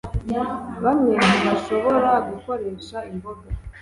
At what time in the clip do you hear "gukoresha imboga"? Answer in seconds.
2.29-3.45